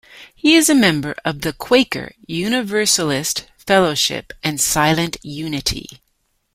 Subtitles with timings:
[0.33, 6.01] He is a member of The Quaker Universalist Fellowship and Silent Unity.